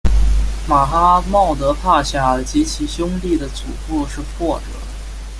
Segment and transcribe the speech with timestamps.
[0.67, 4.65] 马哈茂德帕夏及其兄弟的祖父是或者。